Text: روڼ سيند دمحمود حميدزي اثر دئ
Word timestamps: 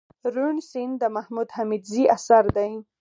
روڼ 0.35 0.55
سيند 0.69 0.95
دمحمود 1.03 1.49
حميدزي 1.57 2.03
اثر 2.15 2.43
دئ 2.55 2.71